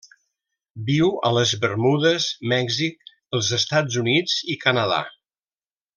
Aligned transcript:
Viu 0.87 1.11
a 1.29 1.29
les 1.37 1.51
Bermudes, 1.65 2.27
Mèxic, 2.55 3.13
els 3.39 3.53
Estats 3.59 4.03
Units 4.05 4.37
i 4.49 4.53
el 4.59 4.61
Canadà. 4.65 4.99